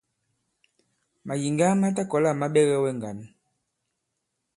[1.27, 3.17] Màyìŋga ma ta kɔ̀la ma ɓɛgɛ wɛ ŋgǎn.